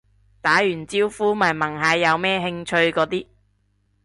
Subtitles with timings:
[0.41, 3.27] 打完招呼咪問下有咩興趣嗰啲